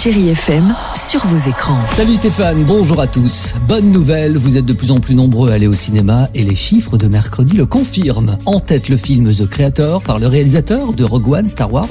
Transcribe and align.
Chérie 0.00 0.28
FM, 0.28 0.76
sur 0.94 1.26
vos 1.26 1.50
écrans. 1.50 1.80
Salut 1.90 2.14
Stéphane, 2.14 2.62
bonjour 2.62 3.00
à 3.00 3.08
tous. 3.08 3.54
Bonne 3.66 3.90
nouvelle, 3.90 4.36
vous 4.36 4.56
êtes 4.56 4.64
de 4.64 4.72
plus 4.72 4.92
en 4.92 5.00
plus 5.00 5.16
nombreux 5.16 5.50
à 5.50 5.54
aller 5.54 5.66
au 5.66 5.74
cinéma 5.74 6.28
et 6.34 6.44
les 6.44 6.54
chiffres 6.54 6.96
de 6.96 7.08
mercredi 7.08 7.56
le 7.56 7.66
confirment. 7.66 8.38
En 8.46 8.60
tête 8.60 8.88
le 8.88 8.96
film 8.96 9.34
The 9.34 9.48
Creator 9.48 10.00
par 10.02 10.20
le 10.20 10.28
réalisateur 10.28 10.92
de 10.92 11.02
Rogue 11.02 11.28
One 11.28 11.48
Star 11.48 11.72
Wars. 11.72 11.88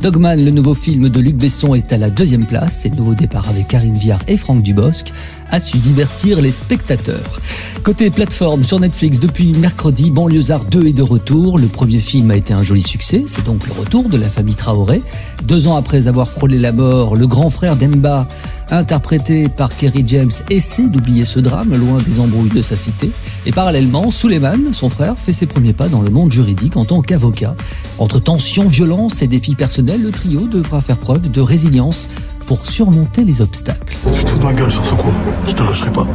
Dogman, 0.00 0.42
le 0.42 0.50
nouveau 0.50 0.74
film 0.74 1.10
de 1.10 1.20
Luc 1.20 1.36
Besson, 1.36 1.74
est 1.74 1.92
à 1.92 1.98
la 1.98 2.08
deuxième 2.08 2.46
place. 2.46 2.78
C'est 2.80 2.88
le 2.88 2.96
nouveau 2.96 3.14
départ 3.14 3.46
avec 3.50 3.68
Karine 3.68 3.98
Viard 3.98 4.20
et 4.28 4.38
Franck 4.38 4.62
Dubosc 4.62 5.12
a 5.50 5.60
su 5.60 5.76
divertir 5.76 6.40
les 6.40 6.52
spectateurs. 6.52 7.38
Côté 7.84 8.10
plateforme 8.10 8.62
sur 8.62 8.78
Netflix, 8.78 9.18
depuis 9.18 9.54
mercredi, 9.54 10.12
Banlieusard 10.12 10.64
2 10.66 10.86
est 10.86 10.92
de 10.92 11.02
retour. 11.02 11.58
Le 11.58 11.66
premier 11.66 11.98
film 11.98 12.30
a 12.30 12.36
été 12.36 12.54
un 12.54 12.62
joli 12.62 12.80
succès. 12.80 13.24
C'est 13.26 13.44
donc 13.44 13.66
le 13.66 13.72
retour 13.72 14.08
de 14.08 14.16
la 14.16 14.28
famille 14.28 14.54
Traoré. 14.54 15.02
Deux 15.42 15.66
ans 15.66 15.74
après 15.74 16.06
avoir 16.06 16.30
frôlé 16.30 16.60
la 16.60 16.70
mort, 16.70 17.16
le 17.16 17.26
grand 17.26 17.50
frère 17.50 17.74
d'Emba, 17.74 18.28
interprété 18.70 19.48
par 19.48 19.76
Kerry 19.76 20.04
James, 20.06 20.30
essaie 20.48 20.86
d'oublier 20.86 21.24
ce 21.24 21.40
drame 21.40 21.74
loin 21.74 21.98
des 22.06 22.20
embrouilles 22.20 22.50
de 22.50 22.62
sa 22.62 22.76
cité. 22.76 23.10
Et 23.46 23.50
parallèlement, 23.50 24.12
Suleiman, 24.12 24.72
son 24.72 24.88
frère, 24.88 25.18
fait 25.18 25.32
ses 25.32 25.46
premiers 25.46 25.72
pas 25.72 25.88
dans 25.88 26.02
le 26.02 26.10
monde 26.10 26.30
juridique 26.30 26.76
en 26.76 26.84
tant 26.84 27.02
qu'avocat. 27.02 27.56
Entre 27.98 28.20
tensions, 28.20 28.68
violence 28.68 29.22
et 29.22 29.26
défis 29.26 29.56
personnels, 29.56 30.02
le 30.02 30.12
trio 30.12 30.46
devra 30.46 30.82
faire 30.82 30.98
preuve 30.98 31.32
de 31.32 31.40
résilience 31.40 32.08
pour 32.46 32.66
surmonter 32.66 33.24
les 33.24 33.40
obstacles. 33.40 33.96
Tu 34.14 34.24
te 34.24 34.30
fous 34.30 34.38
de 34.38 34.44
ma 34.44 34.52
gueule 34.52 34.70
sur 34.70 34.84
ce 34.86 34.94
coup. 34.94 35.12
Je 35.46 35.54
te 35.54 35.62
lâcherai 35.62 35.92
pas. 35.92 36.06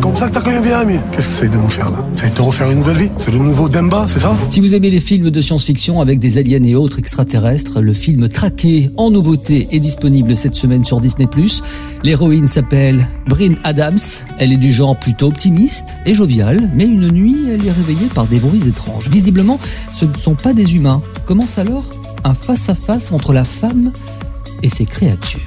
Comme 0.00 0.16
ça 0.16 0.28
que 0.28 0.34
t'as 0.34 0.40
quand 0.40 0.50
même 0.50 0.62
bien 0.62 0.78
ami. 0.78 0.98
Qu'est-ce 1.12 1.28
que 1.28 1.34
c'est 1.34 1.48
de 1.48 1.56
nous 1.56 1.68
faire 1.68 1.90
là? 1.90 1.98
C'est 2.14 2.34
te 2.34 2.42
refaire 2.42 2.70
une 2.70 2.78
nouvelle 2.78 2.96
vie? 2.96 3.10
C'est 3.18 3.30
le 3.30 3.38
nouveau 3.38 3.68
Demba, 3.68 4.06
c'est 4.08 4.18
ça? 4.18 4.36
Si 4.48 4.60
vous 4.60 4.74
aimez 4.74 4.90
les 4.90 5.00
films 5.00 5.30
de 5.30 5.40
science-fiction 5.40 6.00
avec 6.00 6.18
des 6.18 6.38
aliens 6.38 6.62
et 6.62 6.74
autres 6.74 6.98
extraterrestres, 6.98 7.80
le 7.80 7.92
film 7.92 8.28
Traqué 8.28 8.90
en 8.96 9.10
nouveauté 9.10 9.68
est 9.72 9.80
disponible 9.80 10.36
cette 10.36 10.54
semaine 10.54 10.84
sur 10.84 11.00
Disney+. 11.00 11.26
L'héroïne 12.02 12.48
s'appelle 12.48 13.06
Bryn 13.28 13.56
Adams. 13.64 13.98
Elle 14.38 14.52
est 14.52 14.58
du 14.58 14.72
genre 14.72 14.96
plutôt 14.98 15.26
optimiste 15.26 15.96
et 16.06 16.14
joviale, 16.14 16.70
mais 16.74 16.84
une 16.84 17.08
nuit, 17.08 17.36
elle 17.48 17.66
est 17.66 17.72
réveillée 17.72 18.08
par 18.14 18.26
des 18.26 18.38
bruits 18.38 18.68
étranges. 18.68 19.08
Visiblement, 19.08 19.58
ce 19.92 20.04
ne 20.04 20.14
sont 20.14 20.34
pas 20.34 20.52
des 20.52 20.74
humains. 20.74 21.02
Commence 21.26 21.58
alors 21.58 21.84
un 22.24 22.34
face-à-face 22.34 23.12
entre 23.12 23.32
la 23.32 23.44
femme 23.44 23.92
et 24.62 24.68
ses 24.68 24.84
créatures. 24.84 25.40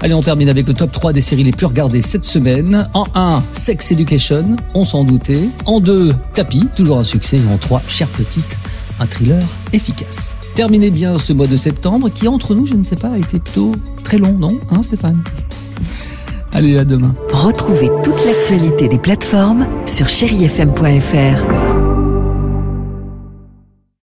Allez, 0.00 0.14
on 0.14 0.22
termine 0.22 0.48
avec 0.48 0.66
le 0.66 0.74
top 0.74 0.92
3 0.92 1.12
des 1.12 1.22
séries 1.22 1.44
les 1.44 1.52
plus 1.52 1.66
regardées 1.66 2.02
cette 2.02 2.24
semaine. 2.24 2.88
En 2.92 3.06
1, 3.14 3.42
Sex 3.52 3.90
Education, 3.92 4.56
on 4.74 4.84
s'en 4.84 5.04
doutait. 5.04 5.48
En 5.64 5.80
2, 5.80 6.14
Tapis, 6.34 6.68
toujours 6.76 6.98
un 6.98 7.04
succès. 7.04 7.38
Et 7.38 7.52
en 7.52 7.56
3, 7.56 7.82
Chère 7.88 8.08
Petite, 8.08 8.58
un 9.00 9.06
thriller 9.06 9.42
efficace. 9.72 10.36
Terminez 10.54 10.90
bien 10.90 11.16
ce 11.18 11.32
mois 11.32 11.46
de 11.46 11.56
septembre 11.56 12.10
qui, 12.10 12.28
entre 12.28 12.54
nous, 12.54 12.66
je 12.66 12.74
ne 12.74 12.84
sais 12.84 12.96
pas, 12.96 13.12
a 13.12 13.18
été 13.18 13.38
plutôt 13.38 13.72
très 14.04 14.18
long, 14.18 14.34
non 14.38 14.58
Hein, 14.70 14.82
Stéphane? 14.82 15.22
Allez, 16.52 16.76
à 16.78 16.84
demain. 16.84 17.14
Retrouvez 17.32 17.90
toute 18.04 18.24
l'actualité 18.24 18.88
des 18.88 18.98
plateformes 18.98 19.66
sur 19.86 20.08
chérifm.fr. 20.08 21.83